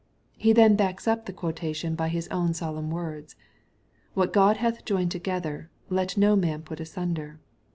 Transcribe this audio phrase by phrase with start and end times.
[0.35, 3.35] He then backs up the quotation by His own solemn words,"
[4.15, 7.39] What God hath joined to gether, let not man put asunder."